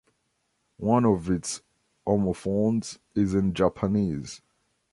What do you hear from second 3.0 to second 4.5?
is in Japanese.